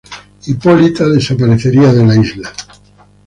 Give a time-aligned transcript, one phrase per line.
[0.47, 2.51] Hipólita desaparecería de la isla.